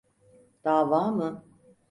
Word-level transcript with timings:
Dava 0.63 1.11
mı? 1.11 1.43